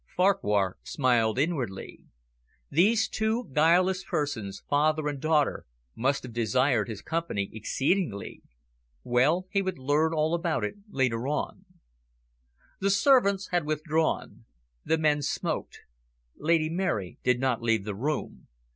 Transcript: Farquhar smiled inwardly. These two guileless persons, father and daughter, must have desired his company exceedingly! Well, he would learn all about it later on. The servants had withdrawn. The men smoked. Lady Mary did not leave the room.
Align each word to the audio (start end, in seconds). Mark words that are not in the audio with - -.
Farquhar 0.17 0.77
smiled 0.81 1.37
inwardly. 1.37 1.99
These 2.71 3.07
two 3.07 3.47
guileless 3.53 4.03
persons, 4.03 4.63
father 4.67 5.07
and 5.07 5.19
daughter, 5.21 5.67
must 5.95 6.23
have 6.23 6.33
desired 6.33 6.87
his 6.89 7.03
company 7.03 7.51
exceedingly! 7.53 8.41
Well, 9.03 9.45
he 9.51 9.61
would 9.61 9.77
learn 9.77 10.11
all 10.11 10.33
about 10.33 10.63
it 10.63 10.73
later 10.89 11.27
on. 11.27 11.65
The 12.79 12.89
servants 12.89 13.49
had 13.51 13.63
withdrawn. 13.67 14.45
The 14.83 14.97
men 14.97 15.21
smoked. 15.21 15.81
Lady 16.35 16.71
Mary 16.71 17.19
did 17.23 17.39
not 17.39 17.61
leave 17.61 17.83
the 17.83 17.93
room. 17.93 18.47